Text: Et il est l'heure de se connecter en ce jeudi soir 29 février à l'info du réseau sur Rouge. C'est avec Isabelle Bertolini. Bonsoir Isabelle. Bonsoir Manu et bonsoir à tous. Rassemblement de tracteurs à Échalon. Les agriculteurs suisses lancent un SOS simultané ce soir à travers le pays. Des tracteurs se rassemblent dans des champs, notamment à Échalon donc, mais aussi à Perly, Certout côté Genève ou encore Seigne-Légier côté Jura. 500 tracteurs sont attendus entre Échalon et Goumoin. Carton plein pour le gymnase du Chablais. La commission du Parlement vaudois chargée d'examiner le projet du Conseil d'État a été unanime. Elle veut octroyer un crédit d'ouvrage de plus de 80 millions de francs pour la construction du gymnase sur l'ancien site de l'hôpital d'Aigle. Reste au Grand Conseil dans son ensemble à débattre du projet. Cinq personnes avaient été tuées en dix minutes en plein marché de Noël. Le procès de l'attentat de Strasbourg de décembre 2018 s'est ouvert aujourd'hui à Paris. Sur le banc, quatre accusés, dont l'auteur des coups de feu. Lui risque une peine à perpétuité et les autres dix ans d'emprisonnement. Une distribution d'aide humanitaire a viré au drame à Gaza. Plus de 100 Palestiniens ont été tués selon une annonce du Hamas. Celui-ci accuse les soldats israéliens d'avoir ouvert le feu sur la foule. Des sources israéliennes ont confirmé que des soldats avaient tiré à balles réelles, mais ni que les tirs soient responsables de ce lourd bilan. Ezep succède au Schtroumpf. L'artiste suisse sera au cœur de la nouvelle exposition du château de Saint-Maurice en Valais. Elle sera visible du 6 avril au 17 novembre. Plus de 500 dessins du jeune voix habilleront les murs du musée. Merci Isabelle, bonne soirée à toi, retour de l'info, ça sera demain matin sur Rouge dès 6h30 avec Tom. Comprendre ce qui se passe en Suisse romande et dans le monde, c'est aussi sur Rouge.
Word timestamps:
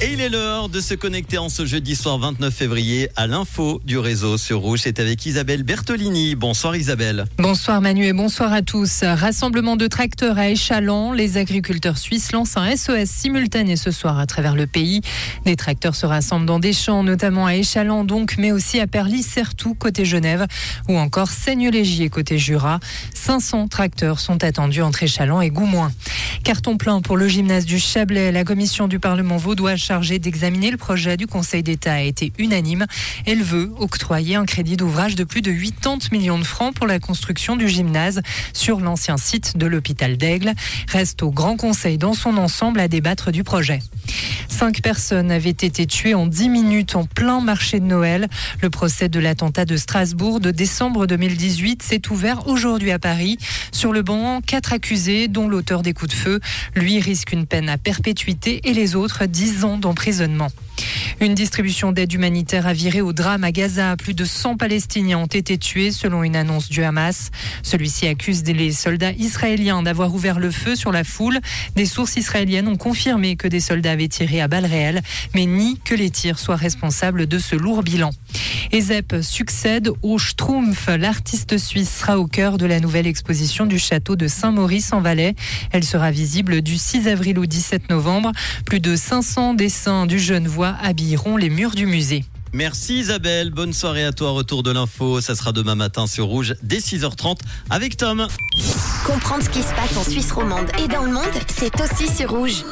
Et 0.00 0.12
il 0.12 0.20
est 0.20 0.28
l'heure 0.28 0.68
de 0.68 0.80
se 0.80 0.94
connecter 0.94 1.38
en 1.38 1.48
ce 1.48 1.66
jeudi 1.66 1.96
soir 1.96 2.18
29 2.18 2.54
février 2.54 3.08
à 3.16 3.26
l'info 3.26 3.80
du 3.84 3.98
réseau 3.98 4.38
sur 4.38 4.60
Rouge. 4.60 4.82
C'est 4.84 5.00
avec 5.00 5.26
Isabelle 5.26 5.64
Bertolini. 5.64 6.36
Bonsoir 6.36 6.76
Isabelle. 6.76 7.24
Bonsoir 7.36 7.80
Manu 7.80 8.06
et 8.06 8.12
bonsoir 8.12 8.52
à 8.52 8.62
tous. 8.62 9.02
Rassemblement 9.02 9.74
de 9.74 9.88
tracteurs 9.88 10.38
à 10.38 10.50
Échalon. 10.50 11.10
Les 11.12 11.36
agriculteurs 11.36 11.98
suisses 11.98 12.30
lancent 12.30 12.56
un 12.56 12.76
SOS 12.76 13.06
simultané 13.08 13.74
ce 13.74 13.90
soir 13.90 14.20
à 14.20 14.26
travers 14.26 14.54
le 14.54 14.68
pays. 14.68 15.00
Des 15.44 15.56
tracteurs 15.56 15.96
se 15.96 16.06
rassemblent 16.06 16.46
dans 16.46 16.60
des 16.60 16.72
champs, 16.72 17.02
notamment 17.02 17.46
à 17.46 17.56
Échalon 17.56 18.04
donc, 18.04 18.36
mais 18.38 18.52
aussi 18.52 18.78
à 18.78 18.86
Perly, 18.86 19.24
Certout 19.24 19.74
côté 19.74 20.04
Genève 20.04 20.46
ou 20.88 20.96
encore 20.96 21.30
Seigne-Légier 21.30 22.08
côté 22.08 22.38
Jura. 22.38 22.78
500 23.14 23.66
tracteurs 23.66 24.20
sont 24.20 24.44
attendus 24.44 24.82
entre 24.82 25.02
Échalon 25.02 25.40
et 25.40 25.50
Goumoin. 25.50 25.90
Carton 26.44 26.76
plein 26.76 27.00
pour 27.00 27.16
le 27.16 27.26
gymnase 27.26 27.64
du 27.64 27.80
Chablais. 27.80 28.30
La 28.30 28.44
commission 28.44 28.86
du 28.86 29.00
Parlement 29.00 29.38
vaudois 29.38 29.74
chargée 29.88 30.18
d'examiner 30.18 30.70
le 30.70 30.76
projet 30.76 31.16
du 31.16 31.26
Conseil 31.26 31.62
d'État 31.62 31.94
a 31.94 32.00
été 32.02 32.30
unanime. 32.36 32.84
Elle 33.24 33.42
veut 33.42 33.72
octroyer 33.78 34.34
un 34.34 34.44
crédit 34.44 34.76
d'ouvrage 34.76 35.14
de 35.14 35.24
plus 35.24 35.40
de 35.40 35.50
80 35.50 36.10
millions 36.12 36.38
de 36.38 36.44
francs 36.44 36.74
pour 36.74 36.86
la 36.86 36.98
construction 36.98 37.56
du 37.56 37.70
gymnase 37.70 38.20
sur 38.52 38.80
l'ancien 38.80 39.16
site 39.16 39.56
de 39.56 39.64
l'hôpital 39.64 40.18
d'Aigle. 40.18 40.52
Reste 40.88 41.22
au 41.22 41.30
Grand 41.30 41.56
Conseil 41.56 41.96
dans 41.96 42.12
son 42.12 42.36
ensemble 42.36 42.80
à 42.80 42.88
débattre 42.88 43.32
du 43.32 43.44
projet. 43.44 43.78
Cinq 44.58 44.82
personnes 44.82 45.30
avaient 45.30 45.50
été 45.50 45.86
tuées 45.86 46.14
en 46.14 46.26
dix 46.26 46.48
minutes 46.48 46.96
en 46.96 47.04
plein 47.04 47.40
marché 47.40 47.78
de 47.78 47.84
Noël. 47.84 48.26
Le 48.60 48.70
procès 48.70 49.08
de 49.08 49.20
l'attentat 49.20 49.64
de 49.64 49.76
Strasbourg 49.76 50.40
de 50.40 50.50
décembre 50.50 51.06
2018 51.06 51.80
s'est 51.80 52.02
ouvert 52.10 52.48
aujourd'hui 52.48 52.90
à 52.90 52.98
Paris. 52.98 53.38
Sur 53.70 53.92
le 53.92 54.02
banc, 54.02 54.40
quatre 54.40 54.72
accusés, 54.72 55.28
dont 55.28 55.46
l'auteur 55.46 55.82
des 55.82 55.92
coups 55.92 56.10
de 56.10 56.16
feu. 56.16 56.40
Lui 56.74 56.98
risque 56.98 57.30
une 57.30 57.46
peine 57.46 57.68
à 57.68 57.78
perpétuité 57.78 58.60
et 58.64 58.72
les 58.72 58.96
autres 58.96 59.26
dix 59.26 59.64
ans 59.64 59.78
d'emprisonnement. 59.78 60.48
Une 61.20 61.34
distribution 61.34 61.92
d'aide 61.92 62.12
humanitaire 62.12 62.66
a 62.66 62.72
viré 62.72 63.00
au 63.00 63.12
drame 63.12 63.44
à 63.44 63.50
Gaza. 63.50 63.96
Plus 63.96 64.14
de 64.14 64.24
100 64.24 64.56
Palestiniens 64.56 65.18
ont 65.18 65.26
été 65.26 65.58
tués 65.58 65.90
selon 65.90 66.22
une 66.22 66.36
annonce 66.36 66.68
du 66.68 66.82
Hamas. 66.82 67.30
Celui-ci 67.62 68.06
accuse 68.06 68.44
les 68.44 68.72
soldats 68.72 69.12
israéliens 69.12 69.82
d'avoir 69.82 70.14
ouvert 70.14 70.38
le 70.38 70.50
feu 70.50 70.76
sur 70.76 70.92
la 70.92 71.04
foule. 71.04 71.40
Des 71.74 71.86
sources 71.86 72.16
israéliennes 72.16 72.68
ont 72.68 72.76
confirmé 72.76 73.36
que 73.36 73.48
des 73.48 73.60
soldats 73.60 73.92
avaient 73.92 74.08
tiré 74.08 74.40
à 74.40 74.48
balles 74.48 74.66
réelles, 74.66 75.02
mais 75.34 75.46
ni 75.46 75.78
que 75.78 75.94
les 75.94 76.10
tirs 76.10 76.38
soient 76.38 76.56
responsables 76.56 77.26
de 77.26 77.38
ce 77.38 77.56
lourd 77.56 77.82
bilan. 77.82 78.10
Ezep 78.70 79.16
succède 79.22 79.90
au 80.02 80.18
Schtroumpf. 80.18 80.88
L'artiste 80.88 81.58
suisse 81.58 82.00
sera 82.00 82.18
au 82.18 82.26
cœur 82.26 82.58
de 82.58 82.66
la 82.66 82.80
nouvelle 82.80 83.06
exposition 83.06 83.66
du 83.66 83.78
château 83.78 84.14
de 84.14 84.28
Saint-Maurice 84.28 84.92
en 84.92 85.00
Valais. 85.00 85.34
Elle 85.72 85.84
sera 85.84 86.10
visible 86.10 86.62
du 86.62 86.76
6 86.76 87.08
avril 87.08 87.38
au 87.38 87.46
17 87.46 87.90
novembre. 87.90 88.32
Plus 88.66 88.80
de 88.80 88.94
500 88.94 89.54
dessins 89.54 90.06
du 90.06 90.18
jeune 90.18 90.46
voix 90.46 90.67
habilleront 90.80 91.36
les 91.36 91.50
murs 91.50 91.72
du 91.72 91.86
musée. 91.86 92.24
Merci 92.52 93.00
Isabelle, 93.00 93.50
bonne 93.50 93.72
soirée 93.72 94.04
à 94.04 94.12
toi, 94.12 94.30
retour 94.30 94.62
de 94.62 94.70
l'info, 94.70 95.20
ça 95.20 95.34
sera 95.34 95.52
demain 95.52 95.74
matin 95.74 96.06
sur 96.06 96.26
Rouge 96.26 96.54
dès 96.62 96.78
6h30 96.78 97.38
avec 97.68 97.96
Tom. 97.96 98.26
Comprendre 99.06 99.44
ce 99.44 99.50
qui 99.50 99.62
se 99.62 99.74
passe 99.74 99.96
en 99.96 100.04
Suisse 100.04 100.32
romande 100.32 100.70
et 100.82 100.88
dans 100.88 101.02
le 101.02 101.12
monde, 101.12 101.24
c'est 101.48 101.78
aussi 101.80 102.08
sur 102.08 102.30
Rouge. 102.30 102.64